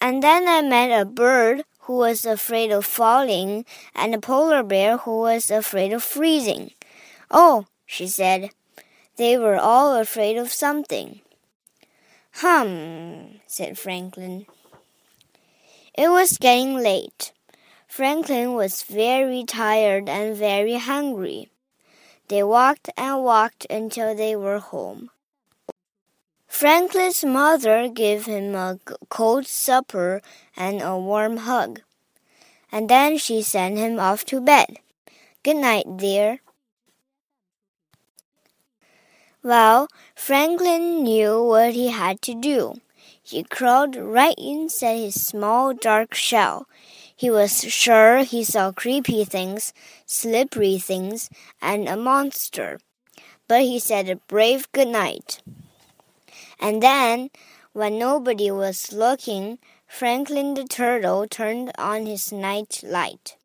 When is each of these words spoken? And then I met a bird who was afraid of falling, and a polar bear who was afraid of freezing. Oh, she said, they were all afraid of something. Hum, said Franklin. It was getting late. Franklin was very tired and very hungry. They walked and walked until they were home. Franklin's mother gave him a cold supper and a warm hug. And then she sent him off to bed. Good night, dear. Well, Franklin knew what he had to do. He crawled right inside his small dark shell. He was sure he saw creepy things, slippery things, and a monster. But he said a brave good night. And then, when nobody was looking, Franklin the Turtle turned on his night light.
And 0.00 0.22
then 0.22 0.48
I 0.48 0.62
met 0.62 0.98
a 0.98 1.04
bird 1.04 1.64
who 1.80 1.98
was 1.98 2.24
afraid 2.24 2.70
of 2.70 2.86
falling, 2.86 3.64
and 3.94 4.14
a 4.14 4.18
polar 4.18 4.62
bear 4.62 4.96
who 4.98 5.20
was 5.20 5.50
afraid 5.50 5.92
of 5.92 6.02
freezing. 6.02 6.72
Oh, 7.30 7.66
she 7.84 8.06
said, 8.06 8.50
they 9.16 9.36
were 9.36 9.58
all 9.58 9.96
afraid 9.96 10.38
of 10.38 10.50
something. 10.50 11.20
Hum, 12.36 13.40
said 13.46 13.76
Franklin. 13.78 14.46
It 15.92 16.08
was 16.08 16.38
getting 16.38 16.76
late. 16.76 17.32
Franklin 17.86 18.54
was 18.54 18.82
very 18.82 19.44
tired 19.44 20.08
and 20.08 20.36
very 20.36 20.76
hungry. 20.76 21.50
They 22.28 22.42
walked 22.42 22.88
and 22.96 23.24
walked 23.24 23.66
until 23.68 24.14
they 24.14 24.36
were 24.36 24.60
home. 24.60 25.10
Franklin's 26.60 27.24
mother 27.24 27.88
gave 27.88 28.26
him 28.26 28.54
a 28.54 28.78
cold 29.08 29.46
supper 29.46 30.20
and 30.54 30.82
a 30.82 30.94
warm 30.94 31.38
hug. 31.48 31.80
And 32.70 32.86
then 32.86 33.16
she 33.16 33.40
sent 33.40 33.78
him 33.78 33.98
off 33.98 34.26
to 34.26 34.42
bed. 34.42 34.76
Good 35.42 35.56
night, 35.56 35.86
dear. 35.96 36.40
Well, 39.42 39.88
Franklin 40.14 41.02
knew 41.02 41.42
what 41.42 41.72
he 41.72 41.88
had 41.88 42.20
to 42.28 42.34
do. 42.34 42.74
He 43.22 43.42
crawled 43.42 43.96
right 43.96 44.36
inside 44.36 44.98
his 44.98 45.16
small 45.16 45.72
dark 45.72 46.12
shell. 46.12 46.66
He 47.16 47.30
was 47.30 47.62
sure 47.72 48.18
he 48.18 48.44
saw 48.44 48.70
creepy 48.70 49.24
things, 49.24 49.72
slippery 50.04 50.76
things, 50.76 51.30
and 51.62 51.88
a 51.88 51.96
monster. 51.96 52.80
But 53.48 53.62
he 53.62 53.78
said 53.78 54.10
a 54.10 54.16
brave 54.28 54.70
good 54.72 54.88
night. 54.88 55.40
And 56.60 56.80
then, 56.80 57.30
when 57.72 57.98
nobody 57.98 58.52
was 58.52 58.92
looking, 58.92 59.58
Franklin 59.88 60.54
the 60.54 60.64
Turtle 60.64 61.26
turned 61.26 61.72
on 61.76 62.06
his 62.06 62.30
night 62.30 62.82
light. 62.84 63.36